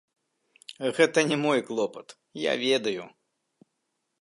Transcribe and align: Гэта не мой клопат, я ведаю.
Гэта 0.99 1.19
не 1.31 1.37
мой 1.43 1.59
клопат, 1.67 2.15
я 2.45 2.53
ведаю. 2.65 3.03